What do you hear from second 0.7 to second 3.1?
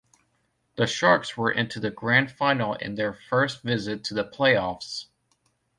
The Sharks were into the Grand Final in